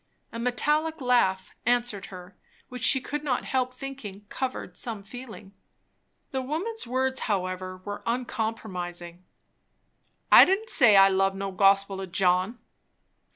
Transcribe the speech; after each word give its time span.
A 0.31 0.39
metallic 0.39 0.99
laugh 0.99 1.51
answered 1.63 2.07
her, 2.07 2.35
which 2.69 2.81
she 2.81 2.99
could 2.99 3.23
not 3.23 3.45
help 3.45 3.71
thinking 3.71 4.25
covered 4.29 4.75
some 4.75 5.03
feeling. 5.03 5.53
The 6.31 6.41
woman's 6.41 6.87
words 6.87 7.19
however 7.29 7.83
were 7.85 8.01
uncompromising. 8.07 9.23
"I 10.31 10.43
didn't 10.43 10.71
say 10.71 10.97
I 10.97 11.09
loved 11.09 11.35
no 11.35 11.51
gospel 11.51 12.01
of 12.01 12.11
John." 12.11 12.57